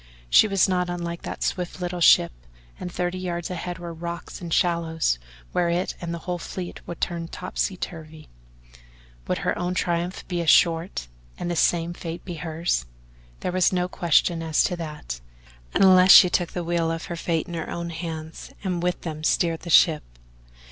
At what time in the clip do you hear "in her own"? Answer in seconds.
17.47-17.91